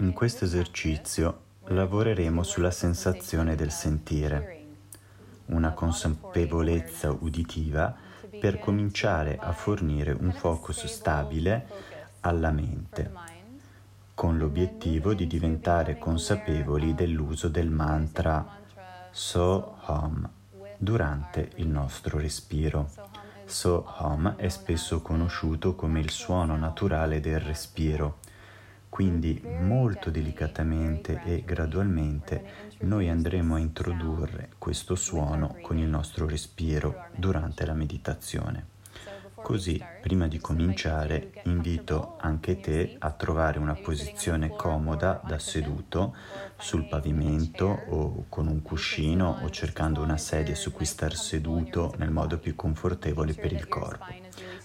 [0.00, 4.64] In questo esercizio lavoreremo sulla sensazione del sentire,
[5.46, 7.96] una consapevolezza uditiva
[8.38, 11.66] per cominciare a fornire un focus stabile
[12.20, 13.10] alla mente,
[14.12, 18.46] con l'obiettivo di diventare consapevoli dell'uso del mantra
[19.10, 20.28] So Hom
[20.76, 22.90] durante il nostro respiro.
[23.46, 28.18] So Hom è spesso conosciuto come il suono naturale del respiro
[28.88, 37.06] quindi molto delicatamente e gradualmente noi andremo a introdurre questo suono con il nostro respiro
[37.14, 38.74] durante la meditazione.
[39.46, 46.16] Così, prima di cominciare, invito anche te a trovare una posizione comoda da seduto
[46.58, 52.10] sul pavimento o con un cuscino o cercando una sedia su cui star seduto nel
[52.10, 54.06] modo più confortevole per il corpo.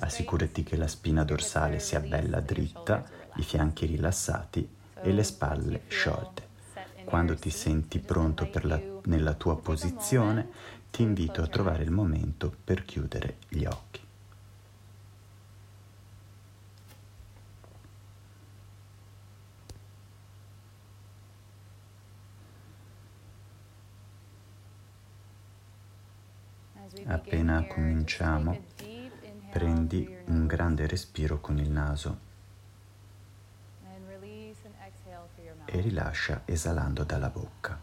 [0.00, 3.02] Assicurati che la spina dorsale sia bella dritta
[3.36, 4.68] i fianchi rilassati
[5.02, 6.44] e le spalle sciolte.
[7.04, 10.48] Quando ti senti pronto la, nella tua posizione,
[10.90, 14.04] ti invito a trovare il momento per chiudere gli occhi.
[27.08, 28.64] Appena cominciamo,
[29.52, 32.25] prendi un grande respiro con il naso
[35.66, 37.78] e rilascia esalando dalla bocca.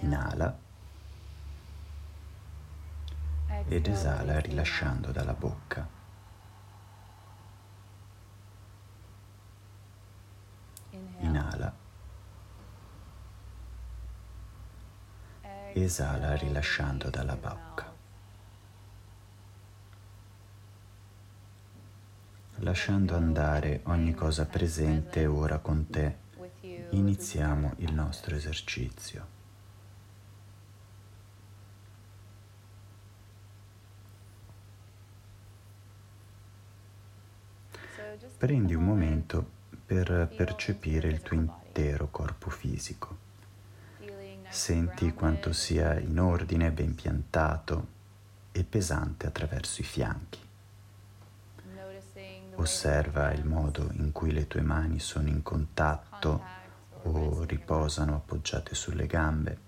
[0.00, 0.58] Inala
[3.66, 5.88] ed esala rilasciando dalla bocca.
[11.20, 11.72] Inala.
[15.72, 17.83] Esala rilasciando dalla bocca.
[22.64, 26.16] Lasciando andare ogni cosa presente ora con te,
[26.90, 29.32] iniziamo il nostro esercizio.
[38.38, 39.46] Prendi un momento
[39.84, 43.18] per percepire il tuo intero corpo fisico.
[44.48, 47.88] Senti quanto sia in ordine, ben piantato
[48.52, 50.43] e pesante attraverso i fianchi.
[52.56, 56.42] Osserva il modo in cui le tue mani sono in contatto
[57.02, 59.64] o riposano appoggiate sulle gambe.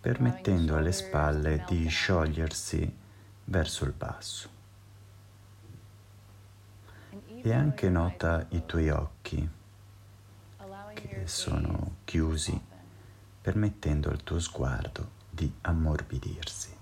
[0.00, 2.96] permettendo alle spalle di sciogliersi
[3.44, 4.48] verso il basso.
[7.42, 9.48] E anche nota i tuoi occhi
[10.94, 12.58] che sono chiusi,
[13.42, 16.77] permettendo al tuo sguardo di ammorbidirsi.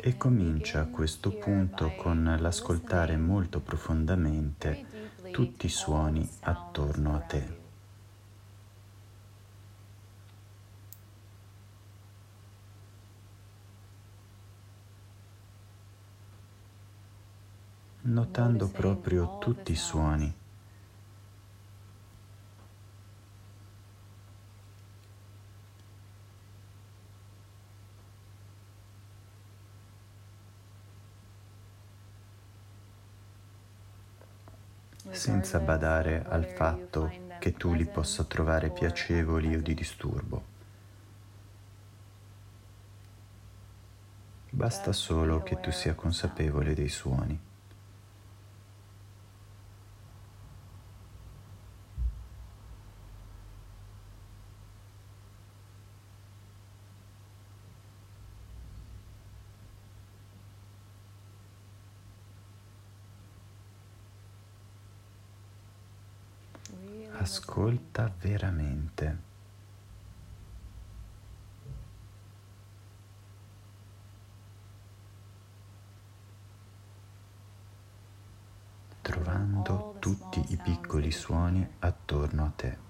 [0.00, 4.86] E comincia a questo punto con l'ascoltare molto profondamente
[5.32, 7.56] tutti i suoni attorno a te.
[18.02, 20.37] Notando proprio tutti i suoni
[35.18, 40.44] senza badare al fatto che tu li possa trovare piacevoli o di disturbo.
[44.50, 47.47] Basta solo che tu sia consapevole dei suoni.
[67.28, 69.26] Ascolta veramente.
[79.02, 82.88] trovando tutti i piccoli suoni attorno a te.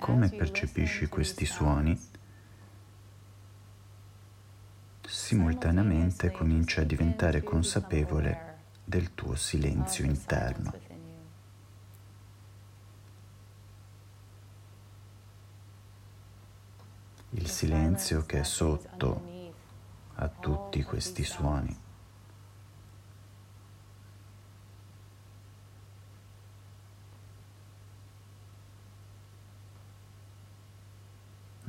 [0.00, 0.30] come
[0.80, 1.98] percepisci questi suoni,
[5.06, 10.88] simultaneamente comincia a diventare consapevole del tuo silenzio interno.
[17.34, 19.22] il silenzio che è sotto
[20.16, 21.89] a tutti questi suoni.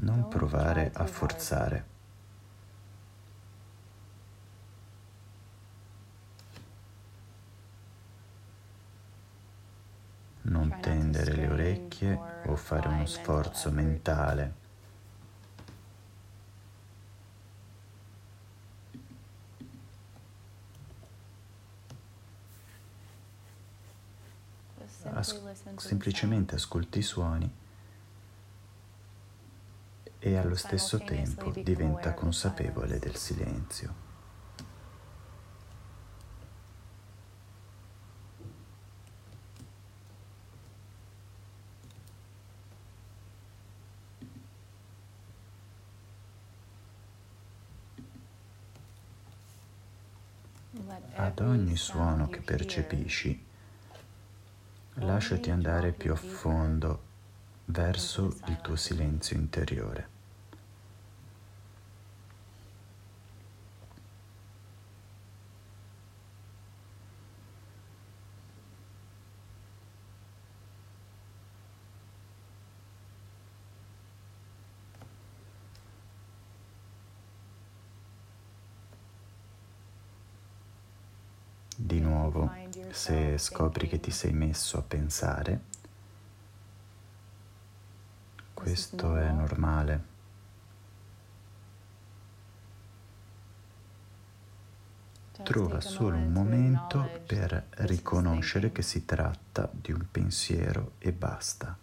[0.04, 1.86] Non provare a forzare.
[10.44, 14.54] Non tendere le orecchie o fare uno sforzo mentale.
[25.14, 25.40] As-
[25.78, 27.60] semplicemente ascolti i suoni
[30.24, 34.10] e allo stesso tempo diventa consapevole del silenzio.
[51.16, 53.44] Ad ogni suono che percepisci,
[54.96, 57.10] lasciati andare più a fondo
[57.72, 60.10] verso il tuo silenzio interiore.
[81.76, 82.52] Di nuovo,
[82.92, 85.71] se scopri che ti sei messo a pensare,
[88.62, 90.10] questo è normale.
[95.42, 101.76] Trova solo un momento per riconoscere che si tratta di un pensiero e basta.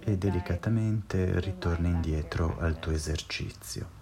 [0.00, 3.96] E delicatamente ritorna indietro al tuo esercizio.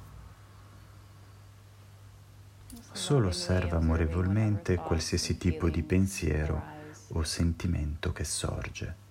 [2.92, 6.62] Solo osserva amorevolmente qualsiasi tipo di pensiero
[7.08, 9.05] o sentimento che sorge.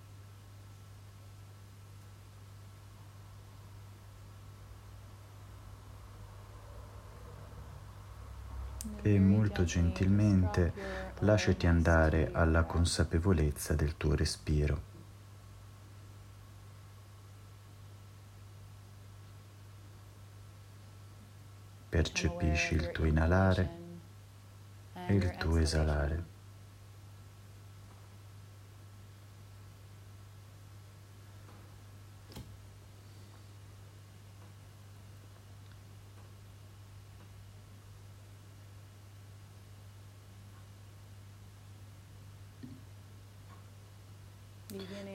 [9.06, 10.72] E molto gentilmente
[11.20, 14.82] lasciati andare alla consapevolezza del tuo respiro.
[21.88, 23.70] Percepisci il tuo inalare
[25.06, 26.35] e il tuo esalare.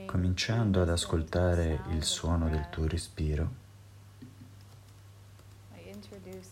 [0.06, 3.60] Cominciando ad ascoltare il suono del tuo respiro,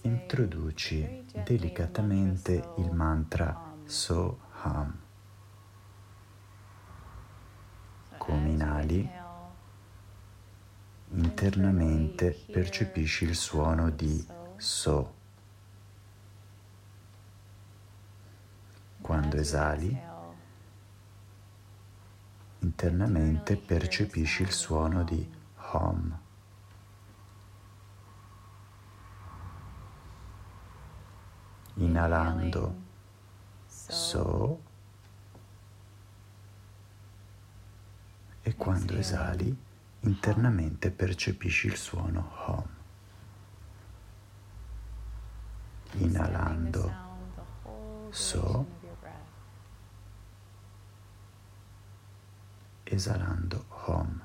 [0.02, 4.98] introduci delicatamente il mantra Soham.
[8.16, 9.10] Come inali,
[11.12, 14.26] internamente percepisci il suono di
[14.56, 15.14] So.
[19.00, 20.09] Quando esali,
[22.60, 25.28] internamente percepisci il suono di
[25.72, 26.18] Hom.
[31.80, 32.74] inalando
[33.66, 34.60] so
[38.42, 39.56] e quando esali
[40.00, 42.68] internamente percepisci il suono hom.
[45.98, 46.92] Inalando
[48.10, 48.66] so,
[52.90, 54.20] esalando hom,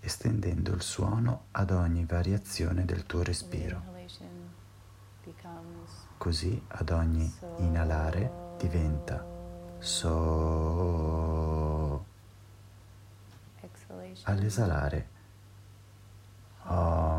[0.00, 3.94] estendendo il suono ad ogni variazione del tuo respiro.
[6.18, 9.24] Così ad ogni inalare diventa
[9.78, 10.44] so.
[14.22, 15.08] All'esalare
[16.64, 17.15] oh.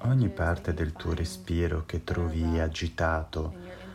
[0.00, 3.54] Ogni parte del tuo respiro che trovi agitato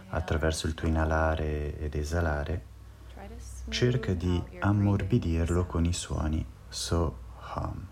[0.09, 2.65] attraverso il tuo inalare ed esalare,
[3.69, 7.17] cerca di ammorbidirlo con i suoni so
[7.55, 7.87] hum.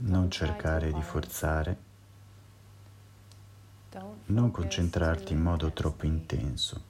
[0.00, 1.87] Non cercare di forzare
[4.26, 6.87] non concentrarti in modo troppo intenso.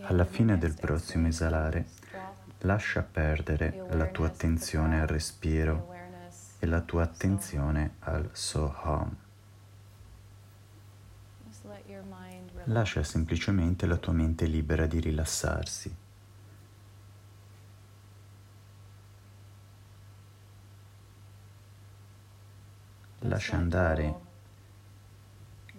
[0.00, 1.86] Alla fine del prossimo esalare,
[2.60, 5.92] lascia perdere la tua attenzione al respiro
[6.58, 9.14] e la tua attenzione al Soham.
[12.64, 15.94] Lascia semplicemente la tua mente libera di rilassarsi.
[23.20, 24.14] Lascia andare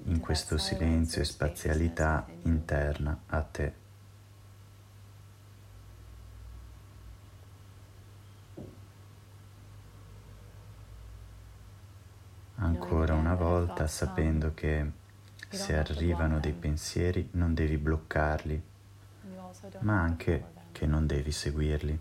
[0.04, 3.83] in questo silenzio e spazialità interna a te.
[12.64, 14.90] Ancora una volta sapendo che
[15.50, 18.62] se arrivano dei pensieri non devi bloccarli,
[19.80, 22.00] ma anche che non devi seguirli.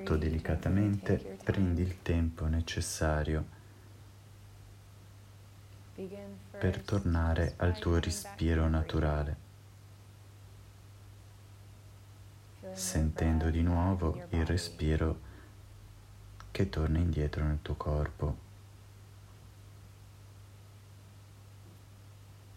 [0.00, 3.58] Molto delicatamente prendi il tempo necessario
[6.58, 9.36] per tornare al tuo respiro naturale,
[12.72, 15.28] sentendo di nuovo il respiro
[16.50, 18.48] che torna indietro nel tuo corpo.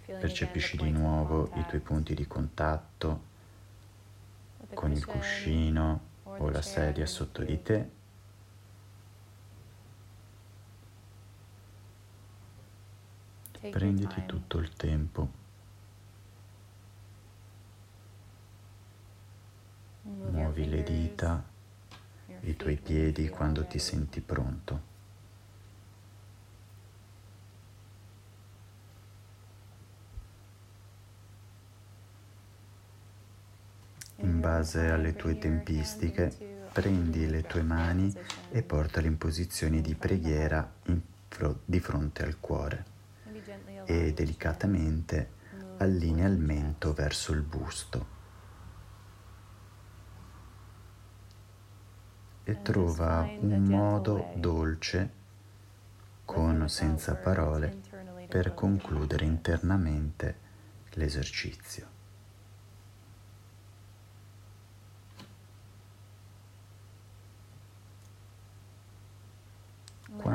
[0.06, 3.32] Percepisci di nuovo i tuoi punti di contatto
[4.74, 7.90] con il cuscino, o la sedia sotto di te.
[13.70, 15.42] Prenditi tutto il tempo.
[20.02, 21.44] Muovi le dita,
[22.42, 24.92] i tuoi piedi quando ti senti pronto.
[34.18, 36.32] In base alle tue tempistiche,
[36.72, 38.14] prendi le tue mani
[38.52, 40.72] e portale in posizione di preghiera
[41.28, 42.86] fro- di fronte al cuore
[43.86, 45.42] e delicatamente
[45.78, 48.12] allinea il mento verso il busto.
[52.44, 55.22] E trova un modo dolce,
[56.26, 57.76] con o senza parole,
[58.28, 60.40] per concludere internamente
[60.92, 61.93] l'esercizio.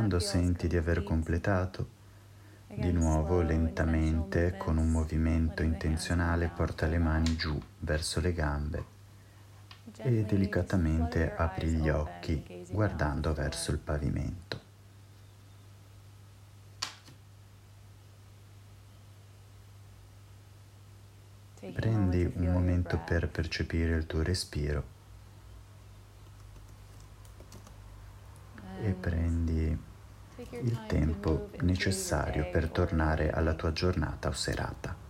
[0.09, 1.87] Quando senti di aver completato,
[2.67, 8.85] di nuovo lentamente, con un movimento intenzionale, porta le mani giù verso le gambe
[9.99, 14.61] e delicatamente apri gli occhi guardando verso il pavimento.
[21.71, 24.85] Prendi un momento per percepire il tuo respiro.
[28.81, 29.88] E prendi
[30.51, 35.08] il tempo necessario per tornare alla tua giornata o serata.